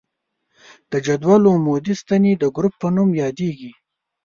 [0.91, 3.71] د جدول عمودي ستنې د ګروپ په نوم یادیږي.